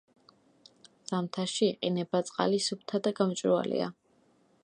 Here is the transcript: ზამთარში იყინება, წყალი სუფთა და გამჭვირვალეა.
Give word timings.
ზამთარში 1.11 1.61
იყინება, 1.67 2.23
წყალი 2.31 2.63
სუფთა 2.69 3.03
და 3.09 3.15
გამჭვირვალეა. 3.21 3.93